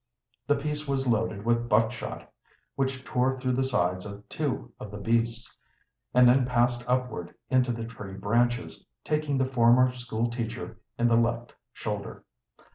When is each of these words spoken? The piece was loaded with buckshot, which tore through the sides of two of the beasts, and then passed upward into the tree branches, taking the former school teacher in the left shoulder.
The 0.47 0.55
piece 0.55 0.87
was 0.87 1.05
loaded 1.05 1.45
with 1.45 1.69
buckshot, 1.69 2.33
which 2.73 3.03
tore 3.05 3.39
through 3.39 3.51
the 3.53 3.63
sides 3.63 4.03
of 4.03 4.27
two 4.29 4.71
of 4.79 4.89
the 4.89 4.97
beasts, 4.97 5.55
and 6.11 6.27
then 6.27 6.43
passed 6.47 6.83
upward 6.87 7.35
into 7.51 7.71
the 7.71 7.85
tree 7.85 8.13
branches, 8.15 8.83
taking 9.05 9.37
the 9.37 9.45
former 9.45 9.93
school 9.93 10.31
teacher 10.31 10.79
in 10.97 11.07
the 11.07 11.17
left 11.17 11.53
shoulder. 11.71 12.23